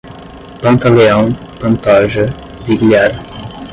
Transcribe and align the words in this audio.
Pantaleão, 0.63 1.31
Pantoja, 1.59 2.33
Vigliar 2.65 3.11